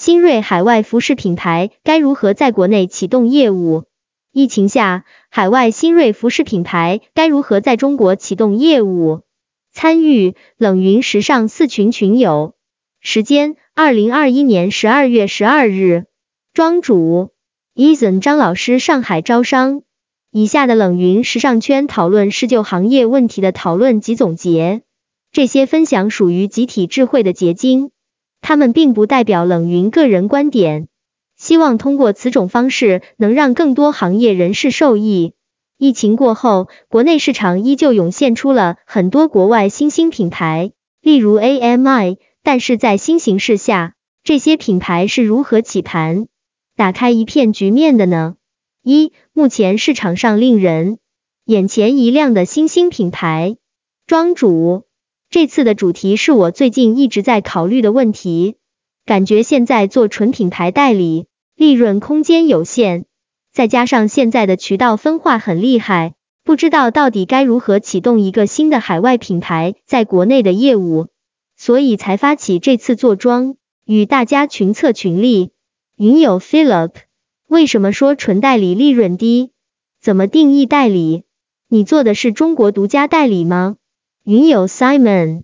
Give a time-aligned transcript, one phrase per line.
[0.00, 3.84] 新锐海外服饰品牌该如何在国内启动业务？
[4.32, 9.20] 疫情下，海外新锐服饰品牌该如何在中国启动业务？
[9.74, 12.54] 参与冷云时尚四群群友，
[13.02, 16.06] 时间二零二一年十二月十二日，
[16.54, 17.32] 庄主
[17.74, 19.82] Eason 张老师上海招商。
[20.30, 24.80] 以下的冷云时尚圈讨论是就行业问题的讨论及总结，
[25.30, 27.90] 这些分享属于集体智慧的结晶，
[28.40, 30.88] 他们并不代表冷云个人观点。
[31.36, 35.34] 希望通过此种方式能让更多行业人士受益。
[35.78, 42.18] 疫情过后，国内市场依旧涌现出了很多国外新兴品牌，例如 AMI。
[42.42, 43.94] 但是在新形势下，
[44.24, 46.26] 这些品牌是如何起盘、
[46.74, 48.36] 打开一片局面的呢？
[48.82, 50.98] 一、目前市场上令人
[51.44, 53.56] 眼前一亮的新兴品牌，
[54.06, 54.84] 庄主。
[55.30, 58.56] 这次的主题是我最近一直在考虑的问题，
[59.06, 61.26] 感觉现在做纯品牌代理。
[61.54, 63.04] 利润空间有限，
[63.52, 71.06] 再加上现在的渠道分化很厉害，不知道到底该如何启动一个新的海外品牌在国内的业务，
[71.56, 75.52] 所以才发起这次坐庄，与大家群策群力。
[75.96, 76.90] 云友 Philip，
[77.46, 79.52] 为什么说纯代理利润低？
[80.00, 81.22] 怎么定义代理？
[81.68, 83.76] 你做的是中国独家代理吗？
[84.30, 85.42] 云友 Simon，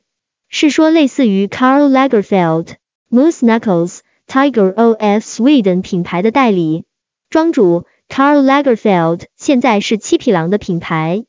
[0.48, 2.74] 是说类似于 Carl Lagerfeld、
[3.10, 3.98] Moose Knuckles。
[4.28, 6.84] Tiger of Sweden 品牌的代理
[7.28, 11.24] 庄主 Carl Lagerfeld 现在是七匹狼的品牌。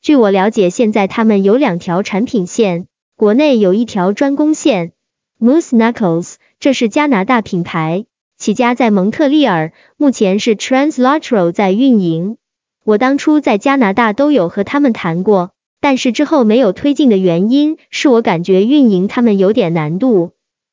[0.00, 4.92] 据我了解，现在他们有两条产品线，国内有一条专攻线。
[5.38, 8.06] Moose Knuckles 这是加拿大品牌，
[8.38, 12.38] 起家在蒙特利尔，目前是 Translateral 在运营。
[12.84, 20.30] 我当初在加拿大都有和他们谈过，但是之后没有推进的原因是我感觉运营他们有点难度。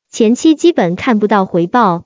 [0.08, 2.04] 前期基本看不到回报，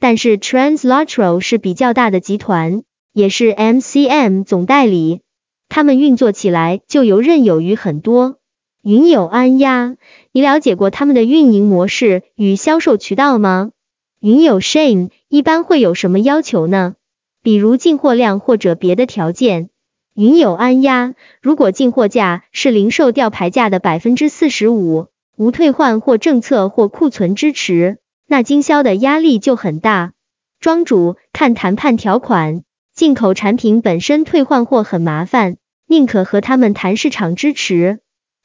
[0.00, 5.20] 但是 Translateral 是比较大的集团，也是 MCM 总代理，
[5.68, 8.38] 他们运作起来就游刃有余很多。
[8.82, 9.96] 云友安呀，
[10.32, 13.72] 你了解过他们的运营模式与销售渠道吗？
[14.18, 16.94] 云友 Shane 一般会有什么要求呢？
[17.42, 19.68] 比如进货量或者别的条件？
[20.16, 25.08] 云友安压，如果进货价是零售吊牌价的百分之四十五。
[25.36, 30.14] 无退换货政策或库存支持，那经销的压力就很大。
[30.58, 32.62] 庄主看谈判条款，
[32.94, 37.98] 进口产品本身退换货很麻烦，宁可和他们谈市场支持。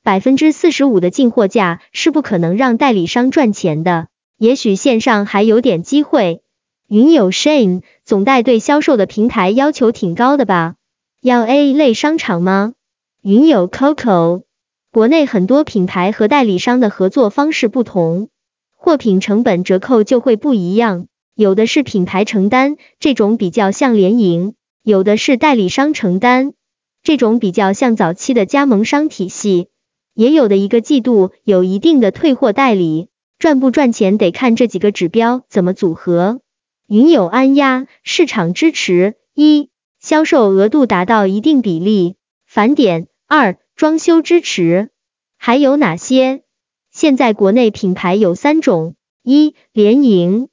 [0.03, 6.41] 百分之四十五的进货价是不可能让代理商赚钱的，也许线上还有点机会。
[6.89, 10.75] 云友 Shane 总代对销售的平台要求挺高的吧？
[11.23, 12.73] 要 A 类商场吗？
[13.21, 14.41] 云友 Coco。
[14.91, 18.29] 国内很多品牌和代理商的合作方式不同，
[18.75, 21.05] 货品成本折扣就会不一样，
[21.35, 26.53] 有的是品牌承担，这种比较像联营；有的是代理商承担，
[27.03, 29.67] 这种比较像早期的加盟商体系。
[30.15, 36.41] 也有的一个季度有一定的退货代理，赚不赚钱得看这几个指标怎么组合。
[36.87, 39.69] 云友安压市场支持一，
[40.01, 42.15] 销售额度达到一定比例。
[42.47, 43.07] 返点。
[43.27, 43.57] 二。
[43.75, 44.89] 装修支持。
[45.37, 46.41] 还有哪些？
[46.91, 50.47] 现在国内品牌有三种：一、联营；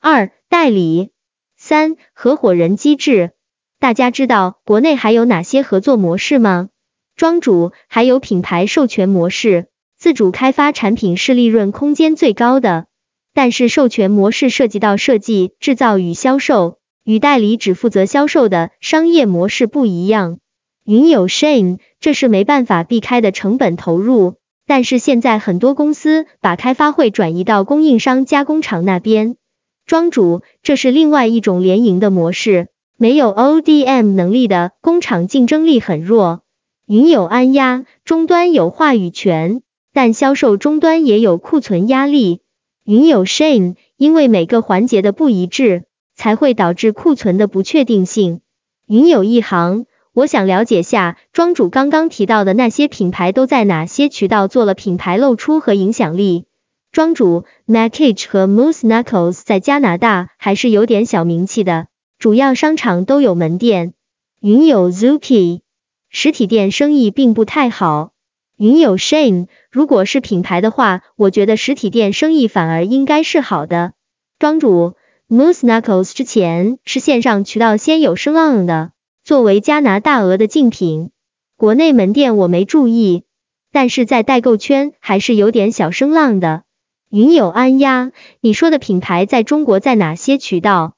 [0.00, 1.10] 二、代理；
[1.56, 3.32] 三、合伙人机制。
[3.78, 6.70] 大家知道国内还有哪些合作模式吗？
[7.14, 7.72] 庄主。
[7.88, 9.66] 还有品牌授权模式，
[9.98, 12.86] 自主开发产品是利润空间最高的，
[13.34, 20.38] 但是授权模式涉及到设计、制造与销售，与代理只负责销售的商业模式不一样。
[20.84, 24.34] 云有 Shane，这是没办法避开的成本投入。
[24.66, 29.36] 但是现在很多公司把开发会转移到供应商加工厂那边。
[29.84, 32.68] 庄主，这是另外一种联营的模式。
[32.96, 36.42] 没有 ODM 能力的工厂竞争力很弱。
[36.86, 39.60] 云有安压，终端有话语权，
[39.92, 42.40] 但销售终端也有库存压力。
[42.84, 45.84] 云有 Shane，因为每个环节的不一致，
[46.14, 48.40] 才会导致库存的不确定性。
[48.86, 49.86] 云有一行。
[50.12, 56.44] 我想了解下，庄主刚刚提到的那些品牌都在哪些渠道做了品牌露出和影响力？
[56.92, 61.88] 庄主 Macage 和 Moose Knuckles 在加拿大还是有点小名气的，
[62.20, 63.94] 主要商场都有门店。
[64.40, 65.62] 云友 Zuki
[66.10, 68.12] 实体店生意并不太好。
[68.56, 73.94] 云友 Shane 如果是品牌的话，我觉得实体店生意反而应该是好的。
[74.38, 74.94] 庄主
[75.30, 78.92] Moose Knuckles 之前是线上渠道先有声浪的。
[79.24, 81.12] 作为加拿大鹅的竞品，
[81.56, 83.24] 国内门店我没注意，
[83.72, 86.64] 但是在代购圈还是有点小声浪的。
[87.08, 90.92] 云友安呀，你说的品牌在中国在哪些渠道？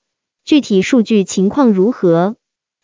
[0.44, 2.34] 具体数据情况如何？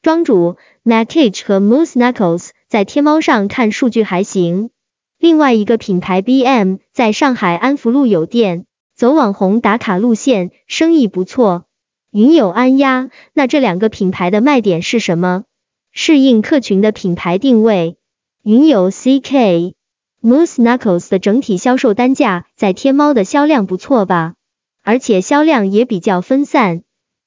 [0.00, 4.70] 庄主 Macage 和 Moose Knuckles 在天猫上看数据还行。
[5.18, 11.64] 另外一个品牌 BM 在上海安福路有店，走网红打卡路线，生意不错。
[12.10, 15.44] 云友安呀，那这两个品牌的卖点是什么？
[15.92, 17.96] 适应客群的品牌定位。
[18.42, 19.74] 云友 CK
[20.22, 24.34] Moose Knuckles 的整体销售单价在天猫的销量不错吧？
[24.82, 26.82] 而且销量也比较分散。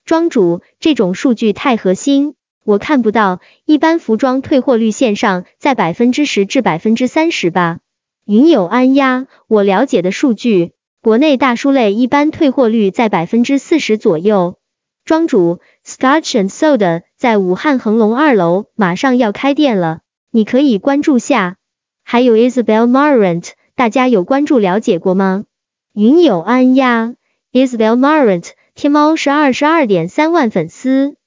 [0.06, 3.41] 庄主，这种数据太核心，我看不到。
[3.65, 7.79] 一般服装退货率线上在百分之十至百分之三十吧。
[8.23, 10.73] 云友安呀，我了解的数据，
[11.06, 14.57] 国内大书类一般退货率在百分之四十左右。
[15.04, 20.00] 庄主，Scotch and Soda 在武汉恒隆二楼马上要开店了，
[20.31, 21.57] 你可以关注下。
[22.04, 25.46] 还有 Isabel Marant，大家有关注了解过吗？
[25.94, 27.13] 云友安呀
[27.52, 28.48] ，Isabel Marant。
[28.74, 31.18] 天猫是二十二点三万粉丝，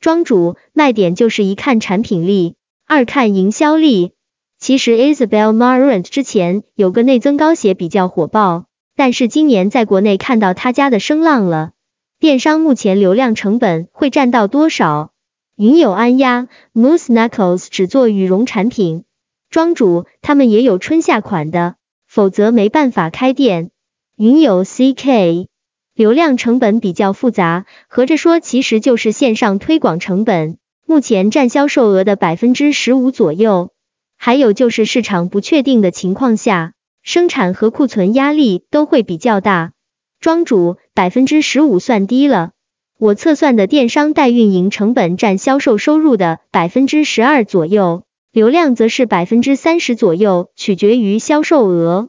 [0.00, 2.54] 庄主卖点就是一看产品力，
[2.86, 4.12] 二看营销力。
[4.58, 8.64] 其实 Isabel Marant 之前有个内增高鞋比较火爆，
[8.96, 11.72] 但是今年在国内看到他家的声浪了。
[12.18, 15.12] 电商目前流量成本会占到多少？
[15.54, 19.04] 云友安呀，Moose Knuckles 只做羽绒产品，
[19.50, 21.76] 庄主他们也有春夏款的，
[22.08, 23.70] 否则没办法开店。
[24.16, 25.46] 云友 CK。
[25.94, 33.70] 流量成本比较复杂，合着说其实就是线上推广成本，目前占销售额的百分之十五左右。
[34.18, 36.74] 还有就是市场不确定的情况下，
[37.06, 39.72] 生产和库存压力都会比较大。
[40.18, 42.50] 庄主，百分之十五算低了，
[42.98, 52.08] 我测算的电商代运营成本占销售收入的百分之十二左右，流量则是百分之三十左右，取决于销售额，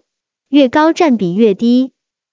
[0.49, 1.91] 越高占比越低。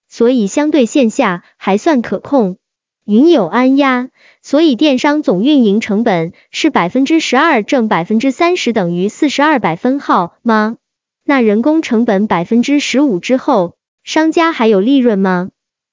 [0.08, 2.56] 所以相对线下还算可控，
[3.04, 4.08] 云友安压，
[4.40, 10.78] 所以电商总运营成本是百分之十二挣百分之三十等于四十二百分号吗？
[11.26, 15.48] 那人工成本百分之十五之后，商家还有利润吗？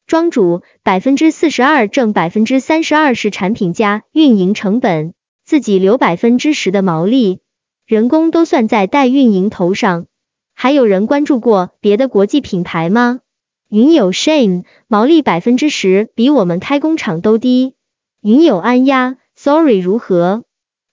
[0.06, 5.14] 庄主百分之四十二挣百分之三十二是产品加运营成本，
[5.46, 7.40] 自己留百分之十的毛利，
[7.88, 10.08] 人工都算在代运营头上。
[10.54, 13.22] 还有人关注过别的国际品牌吗？
[13.70, 17.76] 云友 Shane 毛利百分之十，比我们开工厂都低。
[18.22, 20.44] 云友安压，Sorry 如何？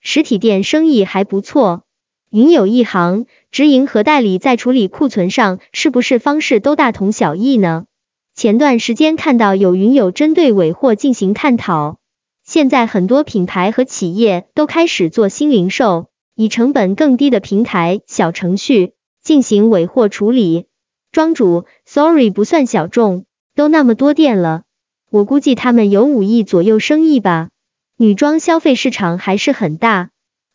[0.00, 1.82] 实体店生意还不错。
[2.30, 7.86] 云友一行直营和代理在处理库存上是不是方式都大同小异呢？
[8.34, 11.98] 前段时间看到有云友针对尾货进行探讨，
[12.44, 18.92] 现在很多品牌和企业都开始做新零售，以成本更低的平台小程序
[19.22, 20.66] 进行尾货处理。
[21.10, 23.24] 庄主，Sorry 不算小众，
[23.56, 24.62] 都那么多店了，
[25.10, 27.48] 我估计他们有五亿左右生意吧。
[27.96, 30.10] 女装消费市场还是很大。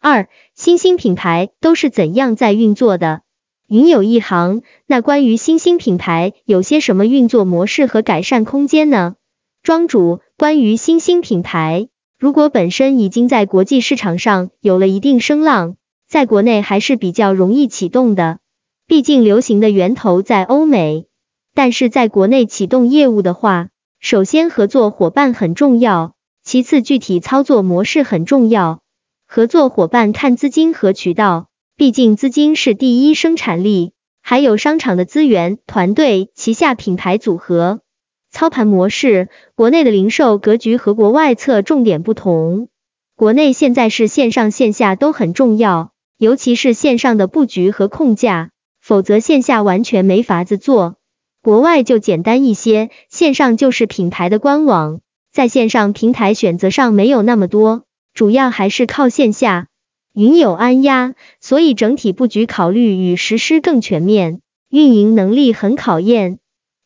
[0.05, 3.21] 二，新兴品牌都是怎样在运作的？
[3.69, 9.15] 云有一行，那关于新兴品牌有些什么运作模式和改善空间呢？
[9.61, 11.87] 庄主，关于新兴品牌，
[12.19, 18.39] 如果本身已经在国际市场上有了一定声浪，在国内还是比较容易启动的。
[18.85, 21.05] 毕竟流行的源头在欧美，
[21.55, 23.69] 但是在国内启动业务的话，
[24.01, 26.13] 首先合作伙伴很重要，
[26.43, 28.82] 其次具体操作模式很重要。
[29.35, 37.79] 合作伙伴看资金和渠道，毕竟资金是第一生产力，还有商场的资源、团队、旗下品牌组合。
[38.29, 42.67] 操盘模式，国内的零售格局和国外侧重点不同。
[43.15, 48.51] 国内现在是线上线下都很重要，尤其是线上的布局和控价。
[48.81, 50.97] 否则线下完全没法子做，
[51.41, 59.67] 国外就简单一些，线上就是品牌的官网，在线上平台选择上没有那么多，主要还是靠线下。
[60.13, 66.37] 云有安压，所以整体布局考虑与实施更全面，运营能力很考验。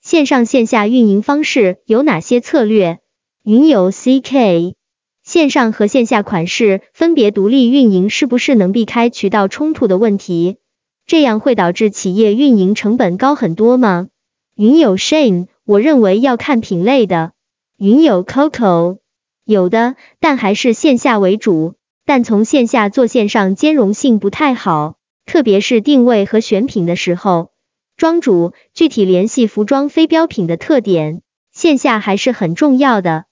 [0.02, 3.00] 线上线下运营方式有哪些策略？
[3.44, 4.76] 云有 CK，
[5.24, 10.58] 线上和线下款式分别独立运营，是不是能避开渠道冲突的问题？
[11.06, 14.08] 这样会导致企业运营成本高很多吗？
[14.56, 17.34] 云友 Shane，我认为要看品类的。
[17.78, 19.00] 云友 Coco，
[19.48, 21.76] 有的，但还是线下为主，
[22.06, 27.52] 但从线下做线上兼容性不太好，特别是定位和选品的时候。
[27.96, 31.22] 庄主，具体联系服装非标品的特点，
[31.54, 33.24] 线下还是很重要的。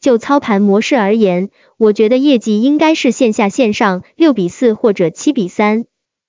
[0.00, 5.86] 就操盘模式而言，我觉得业绩应该是线下线上六比四或者七比三。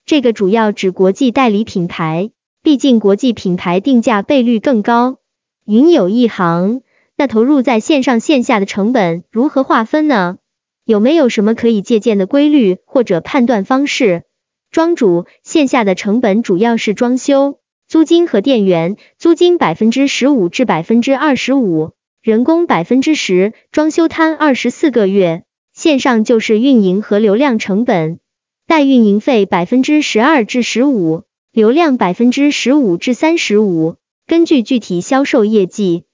[0.08, 2.32] 这个主要指国际代理品牌，
[2.64, 5.18] 毕竟国际品牌定价倍率更高。
[5.66, 6.82] 云有一行，
[7.18, 10.38] 那投入在线上线下的成本如何划分呢？
[10.84, 14.24] 有没有什么可以借鉴的规律或者判断方式？
[14.70, 21.92] 庄主，线下的成本主要是装修、租金和电源，租金百分之十五至百分之二十五，
[22.22, 25.44] 人工百分之十，装修摊二十四个月。
[25.74, 28.20] 线上就是运营和流量成本，
[28.66, 36.05] 代运营费百分之十二至十五，流量百分之十五至三十五，根据具体销售业绩。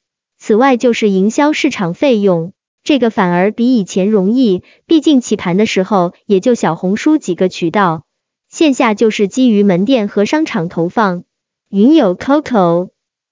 [0.43, 2.53] 此外就是营销市场费用。
[2.83, 8.05] 这个反而比以前容易，毕竟起盘的时候也就小红书几个渠道，
[8.49, 11.25] 线下就是基于门店和商场投放。
[11.69, 12.89] 云有 Coco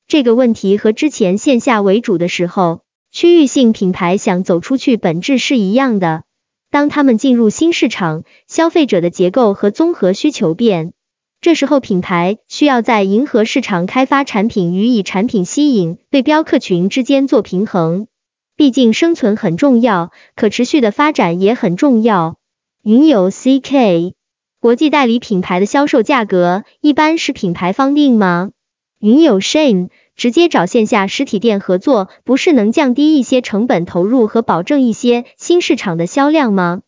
[0.08, 6.26] 这个问题和之前线下为主的时候，区域性品牌想走出去本质是一样的。
[6.70, 10.94] 当他们进入新市场，消费者的结构和综合需求变，
[11.42, 18.08] 这时候品牌需要在迎合市场开发产品与以产品吸引对标客群之间做平衡。
[18.58, 22.36] 毕竟生存很重要，可持续的发展也很重要。
[22.84, 24.16] 云有 CK，
[24.60, 28.52] 国际代理品牌的销售价格一般是品牌方定吗？
[29.00, 36.82] 云有 Shane，直接找线下实体店合作，不是能降低一些成本投入和保证一些新市场的销量吗？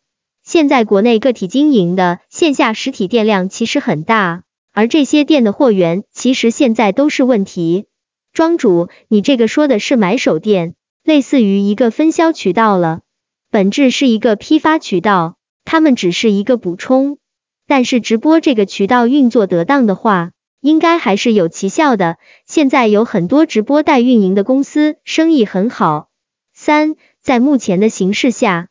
[0.43, 4.43] 现在国内个体经营的线下实体店量其实很大，
[4.73, 7.85] 而这些店的货源其实现在都是问题。
[8.33, 10.75] 庄主，你这个说的是买手店？
[11.03, 13.01] 类似于一个分销渠道了，
[13.49, 17.17] 本质是一个批发渠道，他们只是一个补充。
[17.67, 22.17] 但是直播这个渠道运作得当的话，应该还是有奇效的。
[22.45, 26.09] 现在有很多直播代运营的公司，生意很好。
[26.53, 28.67] 三，在目前的形势下，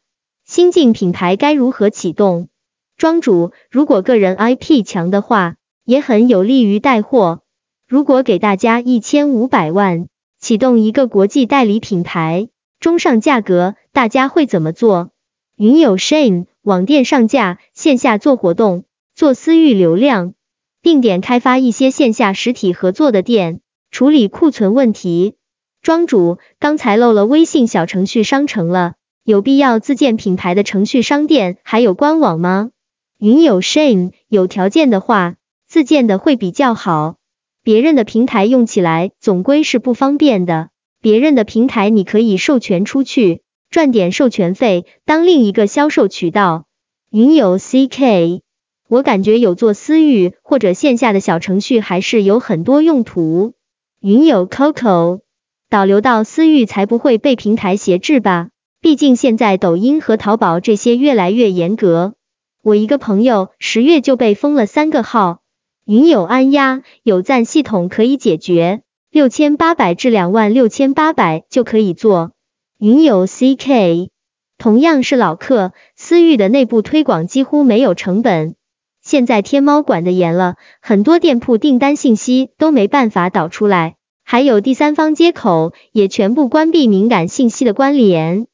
[0.50, 2.48] 新晋品牌该如何启动？
[2.96, 5.54] 庄主，如果个人 IP 强的话，
[5.84, 7.42] 也很有利于带货。
[7.86, 10.08] 如果给大家一千五百万。
[10.40, 12.48] 启动一个国际代理品牌，
[12.80, 15.12] 中上价格，大家会怎么做？
[15.56, 18.82] 云有 Shane，网店上架，线下做活动，
[19.14, 20.34] 做私域流量，
[20.82, 23.60] 定点开发一些线下实体合作的店，
[23.92, 25.36] 处理库存问题。
[25.80, 32.70] 庄主，刚才漏了微信小程序商城了，有必要自建品牌的程序商店还有官网吗？
[33.18, 35.36] 云有 shame，有条件的话，
[35.68, 37.16] 自建的会比较好。
[37.62, 40.70] 别人的平台用起来总归是不方便的，
[41.02, 46.64] 别人的平台你可以授权出去，赚点授权费当另一个销售渠道。
[47.10, 48.40] 云有 CK，
[48.88, 53.52] 我感觉有做私域或者线下的小程序还是有很多用途。
[54.00, 55.20] 云有 Coco，
[55.68, 58.48] 导流到私域才不会被平台挟制吧？
[58.82, 62.14] 毕竟现在抖音和淘宝这些越来越严格。
[62.62, 65.40] 我一个朋友十月就被封了三个号。
[65.84, 72.32] 云有安压有赞系统可以解决，六千八百至两万六千八百就可以做。
[72.78, 74.08] 云有 CK
[74.56, 78.54] 同样是老客，私域的内部推广几乎没有成本。
[79.02, 88.46] 现在天猫管得严了，很多店铺订单信息都没办法导出来，还有第三方接口也全部关闭敏感信息的关联。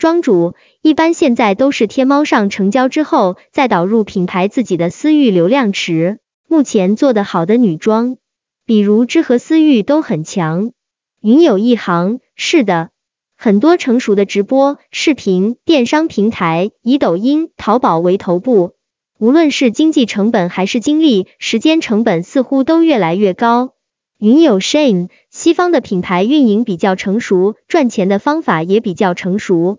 [0.00, 6.20] 庄主一般现在都是天猫上成交之后，再导入品牌自己的私域流量池。
[6.48, 8.16] 目前做的好的女装，
[8.64, 10.72] 比如知和思域都很强。
[11.20, 12.88] 云有一行，是的，
[13.36, 18.72] 很多成熟的直播视频电商平台以抖音、淘宝为头部，
[19.18, 23.74] 无论是经济成本还是精力、时间成本，似乎都越来越高。
[24.18, 29.78] 云有 Shane，西方的品牌运营比较成熟，赚钱的方法也比较成熟，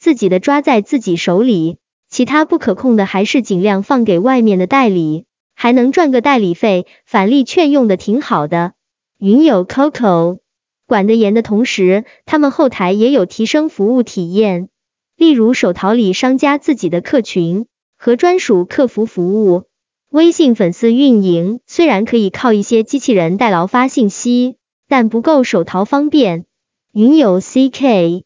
[0.00, 1.76] 自己的抓在自己手里，
[2.08, 5.26] 其他不可控的还是尽量放给外面的代理。
[5.54, 8.72] 还能赚个代理费，返利券用的挺好的。
[9.18, 10.38] 云有 Coco
[10.86, 14.70] 管得严的同时，他们后台也有提升服务体验，
[15.18, 17.66] 例如手淘里商家自己的客群
[17.98, 19.64] 和专属客服服务。
[20.10, 24.56] 微信粉丝运营虽然可以靠一些机器人代劳发信息，
[24.88, 26.46] 但不够手淘方便。
[26.90, 28.22] 云有 CK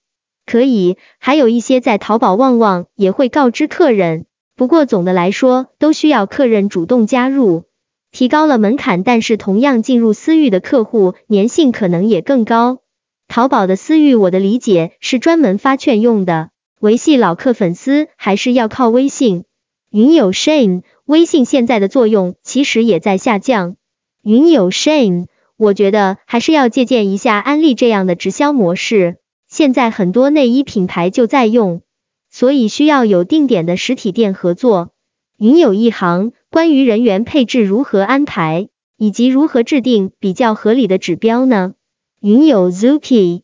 [0.47, 4.27] 可以，还有一些在淘宝旺旺也会告知客人。
[4.57, 7.65] 不过总的来说，都需要客人主动加入，
[8.13, 12.79] 提高了门槛，但是同样进入私域的客户粘性可能也更高。
[13.27, 19.45] 淘宝的私域，我的理解是专门发券用的，维系老客粉丝还是要靠微信。
[19.91, 23.77] 云有 Shane，微信现在的作用其实也在下降。
[24.23, 29.17] 云有 Shane，我觉得还是要借鉴一下安利这样的直销模式，
[29.55, 31.83] 现在很多内衣品牌就在用。
[32.29, 34.91] 所以需要有定点的实体店合作。
[35.39, 41.75] 云有一行，关于人员配置如何安排，以及如何制定比较合理的指标呢？
[42.21, 43.43] 云友 Zuki，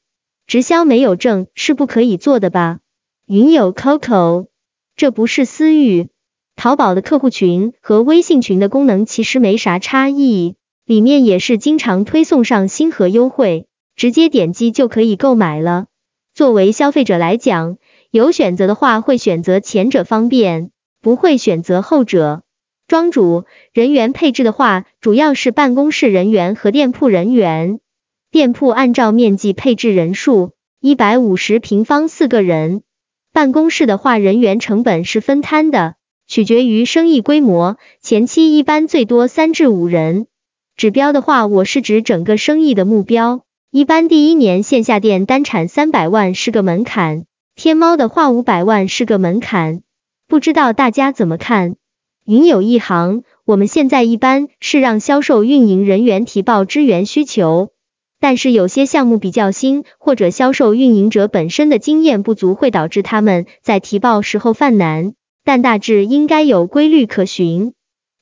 [0.48, 2.80] 直销没有证是不可以做的吧？
[3.28, 4.48] 云友 Coco，
[4.96, 6.08] 这不是私域。
[6.56, 15.86] 淘宝的客户群和微信群的功能其实没啥差异，里面也是经常推送上新和优惠，直接点击就可以购买了。
[16.40, 17.76] 作为消费者来讲，
[18.10, 20.70] 有选择的话会选择前者方便，
[21.02, 22.44] 不会选择后者。
[22.88, 23.44] 庄主
[23.74, 27.78] 人员配置的话，主要是办公室人员和店铺人员。
[28.30, 32.84] 店铺按照面积配置人数，一百五十平方四个人。
[33.34, 40.26] 办公室的话，人员成本是分摊的，取决于生意规模，前期一般最多三至五人。
[40.74, 47.24] 指标的话，我是指整个生意的目标，一般第一年线下店单产三百万是个门槛，
[47.54, 49.82] 天猫的话五百万是个门槛，
[50.26, 51.76] 不知道大家怎么看？
[52.26, 57.70] 云有一行，我们现在一般是让销售运营人员提报支援需求。
[58.18, 65.14] 但是有些项目比较新，或者销售运营者本身的经验不足，会导致他们在提报时候犯难。
[65.44, 67.72] 但大致应该有规律可循。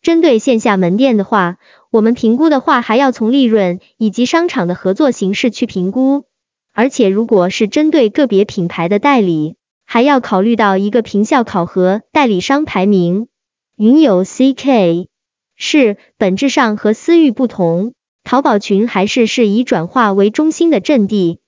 [0.01, 1.59] 针对线下门店的话，
[1.91, 6.25] 我们评估的话还要从利润以及商场的合作形式去评估。
[6.73, 13.29] 而且如果是针对个别品牌的代理，还要考虑到一个评效考核代理商排名。
[13.77, 15.09] 云友 CK
[15.57, 17.95] 是本质上和私域不同。
[18.23, 21.41] 淘宝群还是是以转化为中心的阵地，